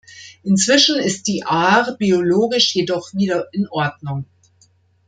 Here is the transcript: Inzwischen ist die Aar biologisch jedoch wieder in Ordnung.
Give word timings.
Inzwischen 0.43 0.97
ist 0.99 1.27
die 1.27 1.45
Aar 1.45 1.91
biologisch 1.95 2.73
jedoch 2.73 3.13
wieder 3.13 3.53
in 3.53 3.67
Ordnung. 3.69 4.25